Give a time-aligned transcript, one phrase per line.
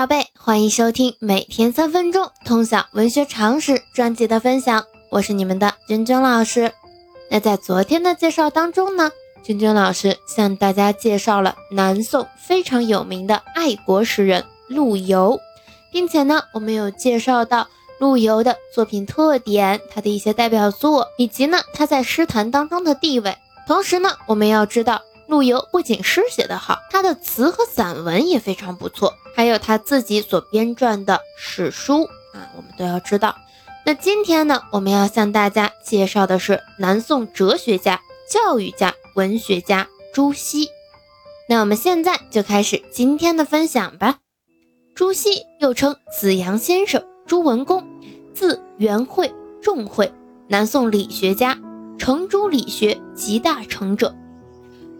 [0.00, 6.72] 宝贝，欢迎收听每天三分钟通晓文学常识专辑的分享，我是你们的君君老师。
[7.30, 9.10] 那在昨天的介绍当中呢，
[9.42, 15.38] 君君老师向大家介绍了南宋非常有名的爱国诗人陆游，
[15.92, 23.36] 并且呢，我们有介绍到陆游的作品特点，他的一些代表作，以及呢他在诗坛当中的地位。
[23.66, 25.02] 同时呢，我们要知道。
[25.30, 32.02] 陆游不仅诗写得好，他的词和散文也非常不错，还有他自己所编撰的史书
[32.34, 33.36] 啊，我们都要知道。
[33.86, 40.68] 那今天呢，我们要向大家介绍的是南宋哲学家、教育家、文学家朱熹。
[41.48, 44.18] 那我们现在就开始今天的分享吧。
[44.96, 47.84] 朱熹又称子阳先生、朱文公，
[48.34, 50.12] 字元惠、仲惠，
[50.48, 51.56] 南宋理学家，
[51.98, 54.14] 程朱理学集大成者。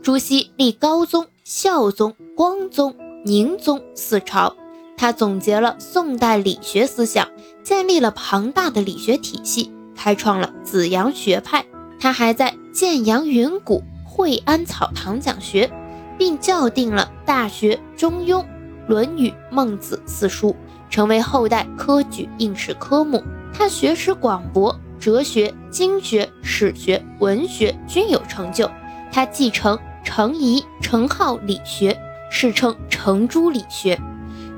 [0.03, 4.57] 朱熹立高宗、孝宗、光宗、宁宗四朝，
[4.97, 7.29] 他总结了宋代理学思想，
[7.63, 11.67] 建立了庞大的理学体系，开创了子阳学派。
[12.01, 15.71] 他还在建阳云谷、惠安草堂讲学，
[16.17, 18.39] 并校订了《大学》《中庸》
[18.89, 20.57] 《论语》《孟子》四书，
[20.89, 23.23] 成为后代科举应试科目。
[23.53, 28.71] 他学识广博，哲学、经学、史学、文学均有成就。
[29.13, 29.79] 他继承。
[30.03, 31.97] 程颐、程颢理学，
[32.31, 33.99] 世称程朱理学，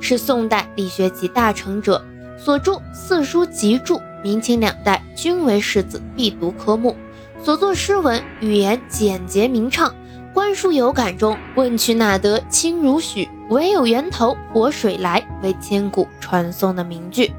[0.00, 2.04] 是宋代理学集大成者。
[2.38, 6.96] 所著四书集注，明清两代均为士子必读科目。
[7.42, 9.90] 所作诗文语言简洁明畅，
[10.32, 17.32] 《观书有感》中“问渠哪得清如许，唯有源头活水来”为千古传颂的名句。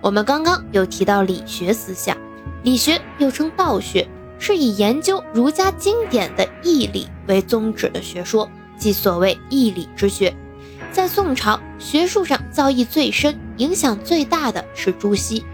[0.00, 2.16] 我们刚刚有提到理学思想，
[2.64, 4.08] 理学又称道学。
[4.44, 10.34] 是以研究儒家经典的义理为宗旨的学说，即所谓义理之学。
[10.90, 15.44] 在宋朝，学术上造诣最深、影响最大的是朱熹。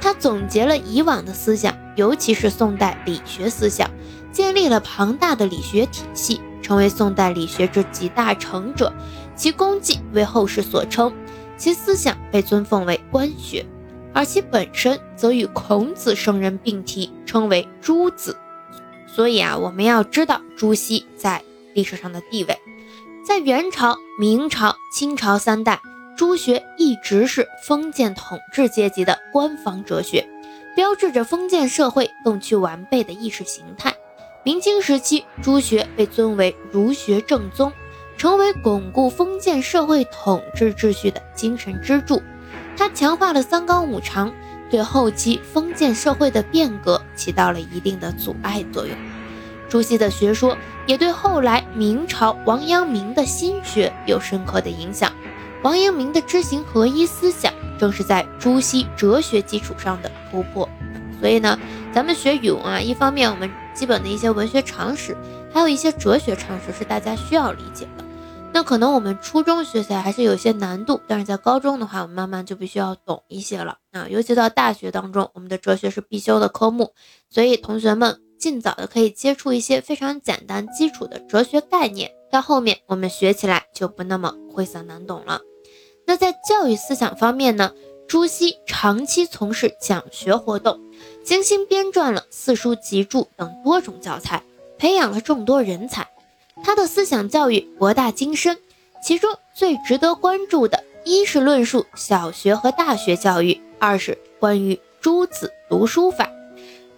[0.00, 3.90] 他总结了以往的思想，尤其是宋代理学思想，
[4.30, 8.94] 建立了庞大的理学体系，成为宋代理学之集大成者。
[9.34, 11.12] 其功绩为后世所称，
[11.56, 13.66] 其思想被尊奉为官学。
[14.12, 18.38] 而其本身则与孔子圣人并提，称为朱子。
[19.06, 21.42] 所以啊，我们要知道朱熹在
[21.74, 22.58] 历史上的地位。
[23.26, 25.78] 在元朝、明朝、清朝三代，
[26.16, 30.26] 朱学一直是封建统治阶级的官方哲学，
[30.74, 33.92] 标志着封建社会更趋完备的意识形态。
[34.42, 37.70] 明清时期，朱学被尊为儒学正宗，
[38.16, 42.22] 成为巩固封建社会统治秩序的精神支柱。
[42.78, 44.32] 他强化了三纲五常，
[44.70, 48.96] 对后期封建社会的变革起到了一定的阻碍作用。
[49.68, 50.56] 朱熹的学说
[50.86, 55.12] 也对后来明朝王阳明的心学有深刻的影响。
[55.62, 60.68] 王阳明的知行合一思想正是在朱熹哲学基础上的突破。
[61.20, 61.58] 所以呢，
[61.92, 65.16] 咱们学语文啊，一方面我们基本的一些文学常识，
[65.52, 68.04] 还有一些哲学常识是大家需要理解的。
[68.56, 74.08] 那可能我们初中学起来还是有些难度，但是在高中的话，我们慢慢就必须要懂一些了啊。
[74.08, 76.94] 尤其到大学当中，我们的哲学是必修的科目，
[77.28, 85.42] 所以同学们尽早的可以接触一些非常简单基础的哲学概念，到后面我们学起来就不那么晦涩难懂了。
[86.06, 87.74] 那在教育思想方面呢，
[88.08, 90.80] 朱熹长期从事讲学活动，
[91.22, 94.42] 精心编撰了四书集注等多种教材，
[94.78, 96.08] 培养了众多人才。
[96.62, 98.58] 他的思想教育博大精深，
[99.02, 106.30] 其中最值得关注的，一是论述小学和大学教育，二是关于诸子读书法。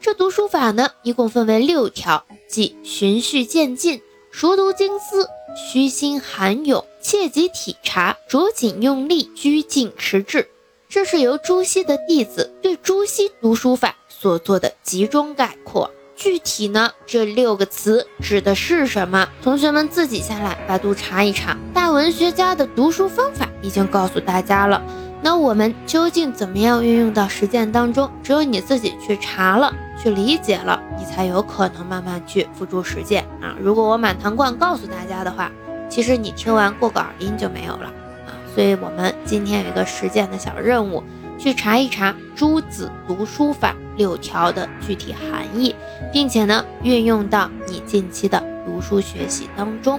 [0.00, 10.48] 这读书法呢，一共分为六条，即循序渐进、熟读经思、虚心涵咏、切己体察、着紧用力、拘谨持志。
[10.88, 15.90] 这是由朱熹的弟子对朱熹读书法所做的集中概括。
[16.18, 19.28] 具体呢，这六个词指的是什么？
[19.40, 21.56] 同学们自己下来百度查一查。
[21.72, 24.82] 大文学家的读书方法已经告诉大家了，
[25.22, 28.10] 那我们究竟怎么样运用到实践当中？
[28.20, 33.54] 只有你自己去查了，去理解了，你才有可能慢慢去付诸实践啊！
[33.62, 35.52] 如果我满堂灌告诉大家的话，
[35.88, 37.86] 其实你听完过个耳音就没有了
[38.26, 38.34] 啊！
[38.56, 41.00] 所以我们今天有一个实践的小任务。
[41.38, 45.74] 去查一查朱子读书法六条的具体含义，
[46.12, 49.98] 并且呢运用到你近期的读书学习当中。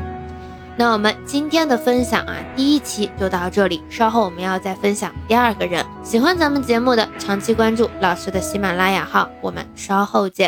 [0.75, 5.85] 那我们今天的分享啊，第一期就到这里，稍后我们要再分享第二个人。
[6.03, 10.47] 喜欢咱们节目的，长期关注老师的喜马拉雅号，我们稍后见。